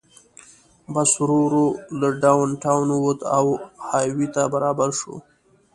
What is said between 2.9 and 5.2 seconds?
ووت او های وې ته برابر شو.